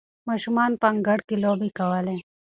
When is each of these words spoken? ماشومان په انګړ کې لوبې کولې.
ماشومان 0.29 0.71
په 0.81 0.85
انګړ 0.91 1.19
کې 1.27 1.35
لوبې 1.43 1.69
کولې. 1.77 2.17